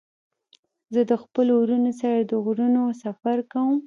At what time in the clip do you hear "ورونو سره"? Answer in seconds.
1.61-2.17